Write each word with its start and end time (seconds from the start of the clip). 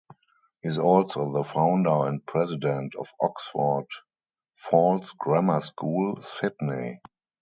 He 0.63 0.69
is 0.69 0.79
also 0.79 1.31
the 1.31 1.43
founder 1.43 2.07
and 2.07 2.25
president 2.25 2.95
of 2.95 3.13
Oxford 3.21 3.85
Falls 4.55 5.11
Grammar 5.11 5.59
School, 5.61 6.15
Sydney. 6.21 7.01